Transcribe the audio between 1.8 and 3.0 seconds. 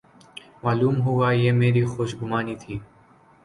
خوش گمانی تھی۔